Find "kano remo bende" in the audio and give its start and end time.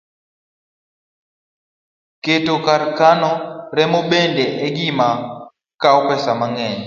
2.99-4.45